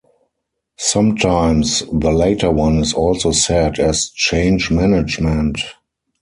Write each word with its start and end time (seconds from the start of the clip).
Sometimes, 0.79 1.83
the 1.93 2.09
later 2.11 2.49
one 2.49 2.79
is 2.79 2.91
also 2.91 3.31
said 3.31 3.77
as 3.77 4.09
change 4.09 4.71
management. 4.71 5.59